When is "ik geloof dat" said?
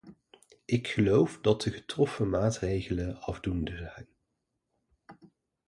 0.65-1.61